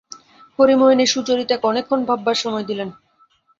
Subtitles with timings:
[0.59, 2.89] হরিমোহিনী সুচরিতাকে অনেকক্ষণ ভাবিবার সময় দিলেন।